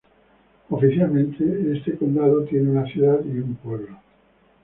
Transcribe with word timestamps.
Oficialmente 0.71 1.75
este 1.77 1.95
condado 1.95 2.43
tiene 2.45 2.71
una 2.71 2.85
ciudad 2.87 3.19
y 3.23 3.37
un 3.37 3.53
pueblo. 3.53 3.97